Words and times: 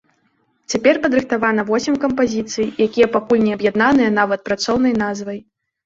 Цяпер 0.73 0.99
падрыхтавана 1.03 1.65
восем 1.69 1.95
кампазіцый, 2.07 2.73
якія 2.89 3.11
пакуль 3.19 3.47
не 3.47 3.53
аб'яднаныя 3.61 4.19
нават 4.21 4.39
працоўнай 4.53 4.93
назвай. 5.09 5.39